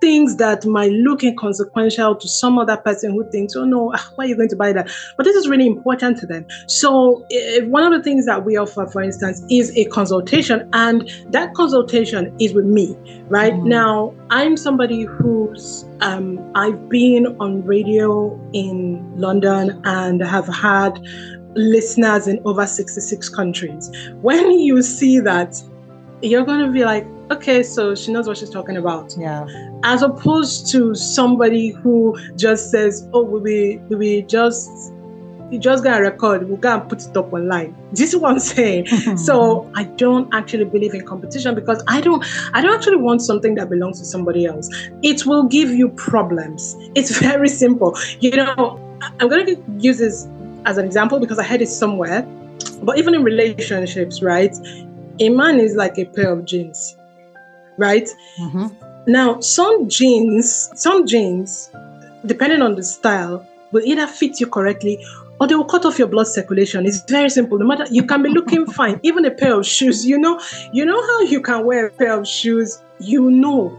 [0.00, 4.24] things that might look inconsequential to some other person who thinks, oh no, ah, why
[4.24, 4.90] are you going to buy that?
[5.16, 6.46] But this is really important to them.
[6.66, 11.10] So, if one of the things that we offer, for instance, is a consultation, and
[11.28, 12.96] that consultation is with me,
[13.28, 13.52] right?
[13.52, 13.64] Mm.
[13.66, 20.98] Now, I'm somebody who's, um, I've been on radio in London and have had
[21.54, 23.90] listeners in over 66 countries.
[24.20, 25.60] When you see that,
[26.22, 29.16] you're going to be like, okay, so she knows what she's talking about.
[29.18, 29.46] Yeah.
[29.82, 34.92] As opposed to somebody who just says, oh, we we we just
[35.50, 37.74] you just got to record, we'll go and put it up online.
[37.92, 38.86] This is what I'm saying.
[39.16, 43.56] so I don't actually believe in competition because I don't I don't actually want something
[43.56, 44.68] that belongs to somebody else.
[45.02, 46.76] It will give you problems.
[46.94, 47.96] It's very simple.
[48.20, 48.78] You know,
[49.18, 50.28] I'm gonna use this
[50.66, 52.22] as an example because I heard it somewhere.
[52.82, 54.54] But even in relationships, right?
[55.18, 56.96] A man is like a pair of jeans
[57.80, 58.08] right?
[58.38, 58.66] Mm-hmm.
[59.10, 61.70] Now, some jeans, some jeans,
[62.26, 65.04] depending on the style, will either fit you correctly
[65.40, 66.84] or they will cut off your blood circulation.
[66.86, 67.58] It's very simple.
[67.58, 70.04] No matter you can be looking fine, even a pair of shoes.
[70.04, 70.40] You know,
[70.72, 72.82] you know how you can wear a pair of shoes.
[72.98, 73.76] You know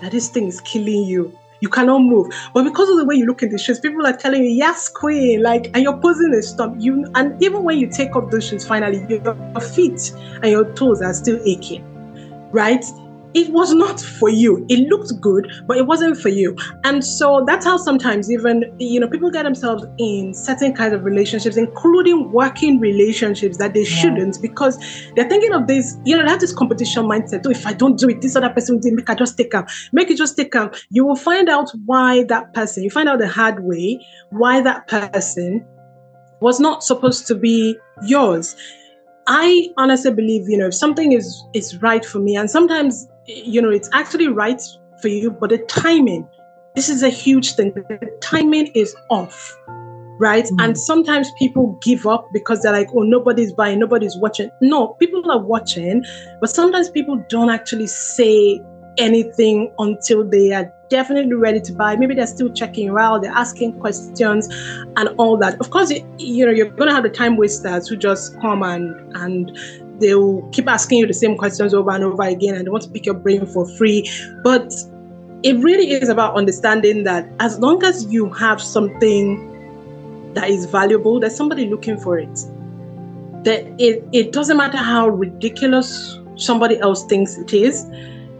[0.00, 1.36] that this thing is killing you.
[1.62, 4.16] You cannot move, but because of the way you look in the shoes, people are
[4.16, 6.74] telling you, "Yes, queen!" Like, and you're posing a stop.
[6.78, 10.10] You and even when you take off those shoes, finally, your feet
[10.42, 11.84] and your toes are still aching,
[12.50, 12.82] right?
[13.34, 14.66] It was not for you.
[14.68, 16.56] It looked good, but it wasn't for you.
[16.84, 21.04] And so that's how sometimes even, you know, people get themselves in certain kinds of
[21.04, 24.78] relationships, including working relationships that they shouldn't because
[25.14, 27.42] they're thinking of this, you know, they have this competition mindset.
[27.46, 29.66] Oh, if I don't do it, this other person will make I just take them.
[29.92, 30.70] Make it just take them.
[30.90, 34.88] You will find out why that person, you find out the hard way, why that
[34.88, 35.64] person
[36.40, 38.56] was not supposed to be yours.
[39.26, 43.62] I honestly believe, you know, if something is is right for me, and sometimes you
[43.62, 44.60] know, it's actually right
[45.00, 46.28] for you, but the timing,
[46.74, 47.72] this is a huge thing.
[47.72, 49.56] The timing is off,
[50.18, 50.44] right?
[50.44, 50.64] Mm.
[50.64, 54.50] And sometimes people give up because they're like, oh, nobody's buying, nobody's watching.
[54.60, 56.04] No, people are watching,
[56.40, 58.60] but sometimes people don't actually say
[58.98, 61.96] anything until they are definitely ready to buy.
[61.96, 64.48] Maybe they're still checking around, they're asking questions
[64.96, 65.58] and all that.
[65.60, 69.16] Of course, you know, you're going to have the time wasters who just come and
[69.16, 69.56] and
[70.00, 72.90] they'll keep asking you the same questions over and over again and they want to
[72.90, 74.10] pick your brain for free.
[74.42, 74.72] But
[75.42, 79.46] it really is about understanding that as long as you have something
[80.34, 82.34] that is valuable, there's somebody looking for it.
[83.44, 87.86] That it, it doesn't matter how ridiculous somebody else thinks it is,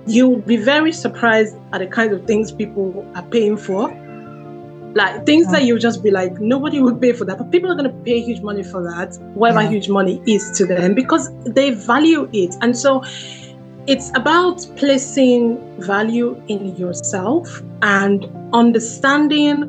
[0.06, 3.90] you'll be very surprised at the kinds of things people are paying for
[4.94, 5.52] like things yeah.
[5.52, 5.66] that uh-huh.
[5.66, 8.20] you just be like, nobody would pay for that, but people are going to pay
[8.20, 9.70] huge money for that, whatever yeah.
[9.70, 12.54] huge money is to them, because they value it.
[12.60, 13.04] And so
[13.86, 19.62] it's about placing value in yourself and understanding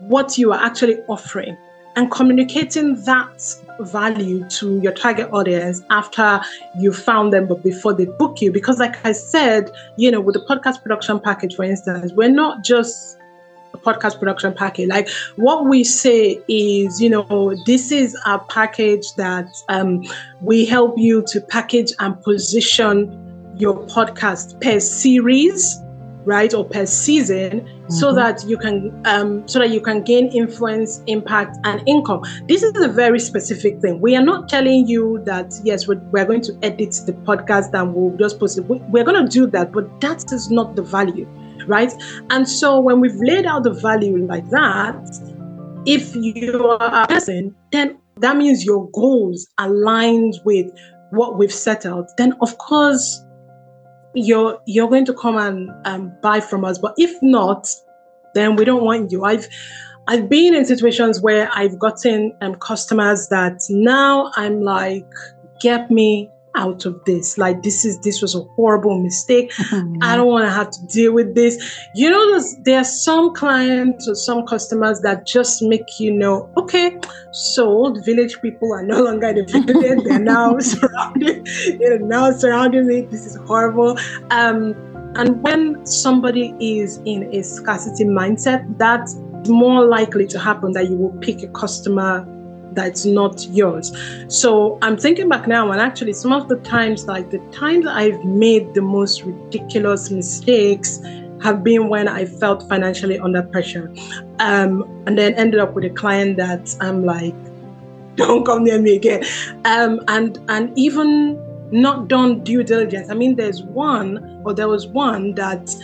[0.00, 1.56] what you are actually offering
[1.96, 6.40] and communicating that value to your target audience after
[6.78, 10.34] you found them but before they book you because like i said you know with
[10.34, 13.17] the podcast production package for instance we're not just
[13.76, 14.88] podcast production package.
[14.88, 20.04] Like what we say is, you know, this is a package that um,
[20.40, 23.14] we help you to package and position
[23.56, 25.76] your podcast per series
[26.24, 27.90] right or per season mm-hmm.
[27.90, 32.62] so that you can um, so that you can gain influence impact and income this
[32.62, 36.42] is a very specific thing we are not telling you that yes we're, we're going
[36.42, 40.00] to edit the podcast and we'll just post it we're going to do that but
[40.00, 41.26] that is not the value
[41.68, 41.92] right?
[42.30, 44.96] And so when we've laid out the value like that,
[45.86, 50.70] if you are a person, then that means your goals aligned with
[51.10, 52.08] what we've set out.
[52.16, 53.24] Then of course
[54.14, 56.78] you're you're going to come and um, buy from us.
[56.78, 57.68] But if not,
[58.34, 59.24] then we don't want you.
[59.24, 59.48] I've
[60.08, 65.06] I've been in situations where I've gotten um, customers that now I'm like,
[65.60, 67.38] get me out of this.
[67.38, 69.52] Like this is this was a horrible mistake.
[70.02, 71.54] I don't want to have to deal with this.
[71.94, 76.50] You know, there's, there are some clients or some customers that just make you know,
[76.56, 76.98] okay,
[77.32, 80.04] so the village people are no longer in the village.
[80.04, 81.46] They're now surrounded.
[81.78, 83.02] They're now surrounding me.
[83.02, 83.96] This is horrible.
[84.30, 84.74] Um,
[85.14, 89.16] and when somebody is in a scarcity mindset, that's
[89.48, 92.26] more likely to happen that you will pick a customer
[92.78, 93.92] that's not yours.
[94.28, 98.24] So I'm thinking back now, and actually, some of the times, like the times I've
[98.24, 101.00] made the most ridiculous mistakes,
[101.42, 103.92] have been when I felt financially under pressure,
[104.40, 107.34] um, and then ended up with a client that I'm like,
[108.16, 109.24] "Don't come near me again,"
[109.64, 111.38] um, and and even
[111.70, 113.10] not done due diligence.
[113.10, 115.74] I mean, there's one, or there was one that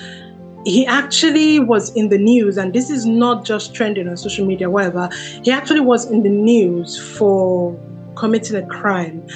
[0.64, 4.70] he actually was in the news, and this is not just trending on social media,
[4.70, 5.08] whatever.
[5.42, 7.78] He actually was in the news for
[8.14, 9.26] committing a crime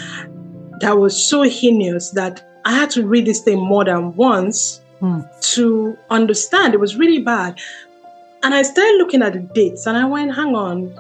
[0.81, 5.21] that was so heinous that I had to read this thing more than once hmm.
[5.41, 6.75] to understand.
[6.75, 7.59] It was really bad.
[8.43, 10.95] And I started looking at the dates and I went, hang on,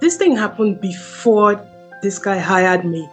[0.00, 1.64] this thing happened before
[2.02, 3.08] this guy hired me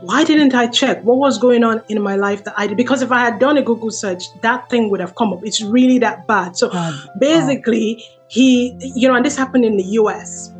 [0.00, 2.76] why didn't I check what was going on in my life that I did?
[2.76, 5.40] Because if I had done a Google search, that thing would have come up.
[5.44, 6.56] It's really that bad.
[6.56, 6.70] So
[7.18, 10.52] basically, he, you know, and this happened in the US,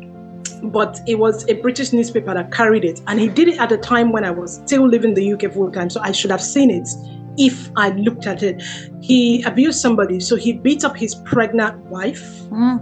[0.63, 3.01] but it was a British newspaper that carried it.
[3.07, 5.53] And he did it at a time when I was still living in the UK
[5.53, 5.89] full time.
[5.89, 6.89] So I should have seen it
[7.37, 8.61] if I looked at it.
[9.01, 10.19] He abused somebody.
[10.19, 12.81] So he beat up his pregnant wife mm.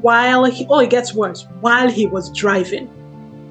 [0.00, 2.88] while he, oh, it gets worse, while he was driving.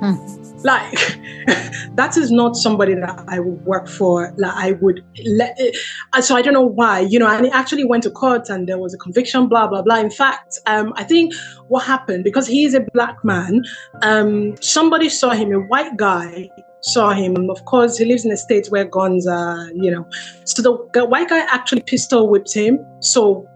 [0.01, 0.91] Mm like
[1.95, 4.33] that is not somebody that I would work for.
[4.37, 5.55] Like I would let.
[5.59, 5.75] It,
[6.21, 7.27] so I don't know why, you know.
[7.27, 9.47] And he actually went to court, and there was a conviction.
[9.47, 9.97] Blah blah blah.
[9.97, 11.33] In fact, um, I think
[11.67, 13.63] what happened because he is a black man.
[14.01, 16.49] Um, somebody saw him, a white guy
[16.81, 20.07] saw him, and of course he lives in a state where guns are, you know.
[20.45, 22.79] So the, the white guy actually pistol whipped him.
[22.99, 23.47] So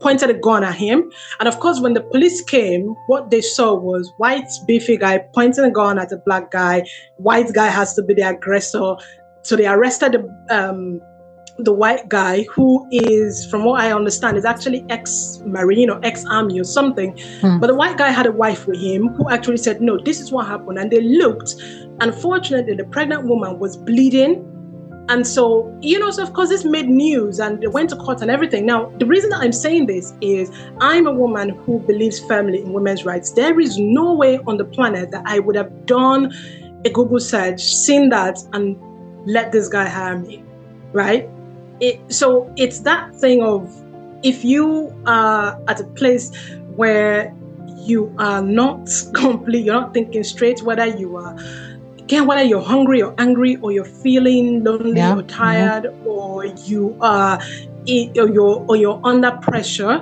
[0.00, 1.10] pointed a gun at him.
[1.40, 5.64] And of course, when the police came, what they saw was white beefy guy pointing
[5.64, 6.84] a gun at a black guy.
[7.16, 8.96] White guy has to be the aggressor.
[9.42, 11.00] So they arrested the um,
[11.58, 16.64] the white guy who is, from what I understand, is actually ex-marine or ex-army or
[16.64, 17.16] something.
[17.40, 17.60] Hmm.
[17.60, 20.30] But the white guy had a wife with him who actually said, "No, this is
[20.30, 21.54] what happened." And they looked.
[22.00, 24.44] Unfortunately, the pregnant woman was bleeding
[25.08, 28.22] and so, you know, so of course, this made news and they went to court
[28.22, 28.66] and everything.
[28.66, 30.50] Now, the reason I'm saying this is
[30.80, 33.30] I'm a woman who believes firmly in women's rights.
[33.30, 36.34] There is no way on the planet that I would have done
[36.84, 38.76] a Google search, seen that, and
[39.26, 40.42] let this guy hire me,
[40.92, 41.28] right?
[41.80, 43.72] It, so it's that thing of
[44.24, 46.32] if you are at a place
[46.74, 47.32] where
[47.78, 51.36] you are not complete, you're not thinking straight, whether you are
[52.06, 55.16] again, whether you're hungry or angry or you're feeling lonely yeah.
[55.16, 56.06] or tired mm-hmm.
[56.06, 57.40] or you are
[58.16, 59.98] or you're or you're under pressure,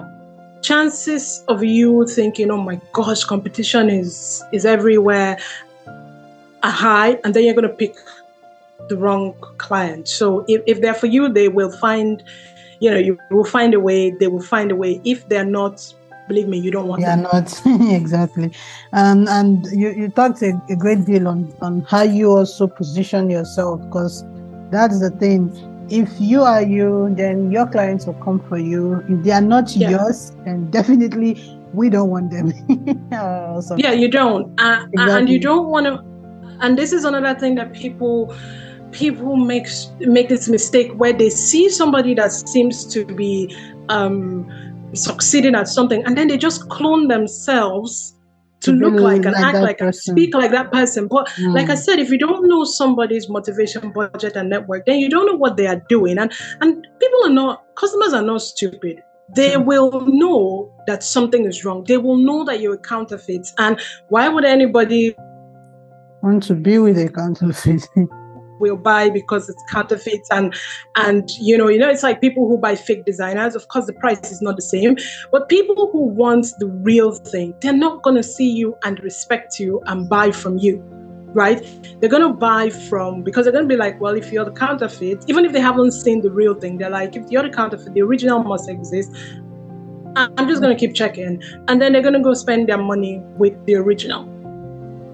[0.61, 5.39] chances of you thinking, "Oh my gosh, competition is is everywhere,"
[6.63, 7.97] are high, and then you're going to pick
[8.91, 10.07] the wrong client.
[10.07, 12.23] So if, if they're for you, they will find,
[12.81, 14.11] you know, you will find a way.
[14.11, 15.01] They will find a way.
[15.05, 15.81] If they're not
[16.29, 17.03] believe me, you don't want.
[17.03, 18.53] Yeah, not exactly.
[18.93, 23.31] Um, and you, you talked a, a great deal on on how you also position
[23.31, 24.25] yourself because
[24.71, 25.53] that's the thing.
[25.91, 29.05] If you are you, then your clients will come for you.
[29.09, 29.91] If they are not yeah.
[29.91, 32.53] yours, then definitely we don't want them.
[33.13, 35.15] uh, yeah, you don't, uh, exactly.
[35.15, 36.03] and you don't want to.
[36.61, 38.35] And this is another thing that people
[38.93, 39.67] people make
[40.01, 43.55] make this mistake where they see somebody that seems to be
[43.89, 44.49] um,
[44.95, 48.15] succeeding at something and then they just clone themselves
[48.65, 49.87] to look like and like act like person.
[49.87, 51.07] and speak like that person.
[51.07, 51.55] But mm.
[51.55, 55.27] like I said, if you don't know somebody's motivation, budget, and network, then you don't
[55.27, 56.19] know what they are doing.
[56.19, 59.03] And and people are not customers are not stupid.
[59.35, 61.85] They will know that something is wrong.
[61.85, 63.49] They will know that you're a counterfeit.
[63.59, 65.15] And why would anybody
[66.23, 67.87] want to be with a counterfeit?
[68.59, 70.55] will buy because it's counterfeit and
[70.97, 73.55] and you know you know it's like people who buy fake designers.
[73.55, 74.97] Of course the price is not the same
[75.31, 79.59] but people who want the real thing they're not going to see you and respect
[79.59, 80.83] you and buy from you
[81.35, 81.61] right?
[82.01, 84.53] They're going to buy from because they're going to be like well if you're the
[84.53, 87.93] counterfeit even if they haven't seen the real thing they're like if you're the counterfeit
[87.95, 89.11] the original must exist.
[90.17, 91.43] I'm just going to keep checking.
[91.67, 94.25] And then they're going to go spend their money with the original.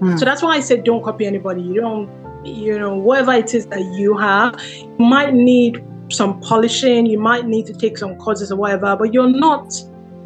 [0.01, 0.17] Hmm.
[0.17, 1.61] so that's why i said don't copy anybody.
[1.61, 7.05] You don't you know, whatever it is that you have, you might need some polishing,
[7.05, 9.73] you might need to take some courses or whatever, but you're not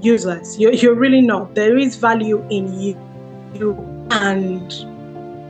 [0.01, 0.57] useless.
[0.59, 1.55] You're, you're really not.
[1.55, 2.97] There is value in you,
[3.53, 4.71] you and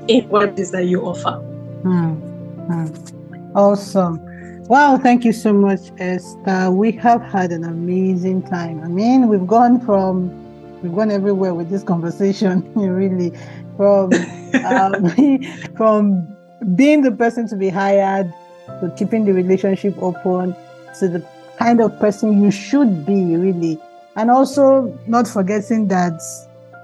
[0.10, 1.42] in what it is that you offer.
[1.84, 3.54] Mm.
[3.56, 4.20] Awesome.
[4.68, 6.72] Wow, thank you so much, Esther.
[6.72, 8.84] We have had an amazing time.
[8.84, 10.42] I mean, we've gone from
[10.82, 13.32] we've gone everywhere with this conversation, really.
[13.78, 14.12] From
[14.66, 15.10] um,
[15.78, 16.35] from
[16.76, 18.34] being the person to be hired
[18.82, 20.56] to keeping the relationship open
[21.00, 21.26] to the
[21.58, 23.80] kind of person you should be, really.
[24.16, 26.22] And also not forgetting that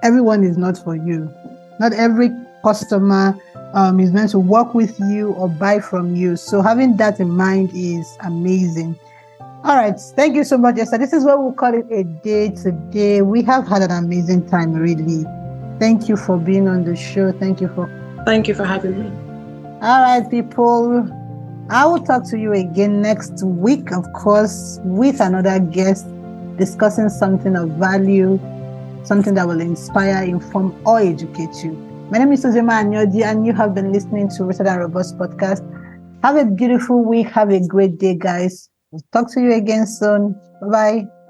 [0.04, 1.34] everyone is not for you.
[1.80, 2.30] Not every
[2.64, 3.36] customer
[3.74, 6.36] um, is meant to work with you or buy from you.
[6.36, 9.00] So having that in mind is amazing.
[9.64, 10.00] All right.
[10.00, 10.98] Thank you so much, Esther.
[10.98, 13.22] This is what we'll call it a day today.
[13.22, 15.26] We have had an amazing time, really.
[15.80, 17.32] Thank you for being on the show.
[17.32, 17.88] Thank you for.
[18.26, 19.31] Thank you for having me.
[19.82, 21.10] All right, people.
[21.72, 26.06] I will talk to you again next week, of course, with another guest
[26.58, 28.38] discussing something of value,
[29.04, 31.72] something that will inspire, inform, or educate you.
[32.12, 35.66] My name is Uzima Anyodi, and you have been listening to Rooted and Robust podcast.
[36.22, 37.30] Have a beautiful week.
[37.30, 38.70] Have a great day, guys.
[38.92, 40.40] We'll talk to you again soon.
[40.62, 41.21] Bye bye.